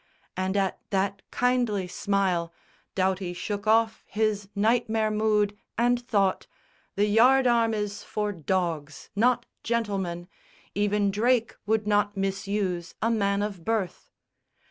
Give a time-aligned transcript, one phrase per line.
[0.35, 2.51] And at that kindly smile
[2.95, 6.47] Doughty shook off his nightmare mood, and thought,
[6.95, 10.27] "The yard arm is for dogs, not gentlemen!
[10.73, 14.09] Even Drake would not misuse a man of birth!"